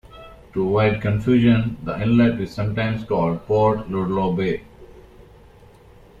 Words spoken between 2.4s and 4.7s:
is sometimes called Port Ludlow Bay.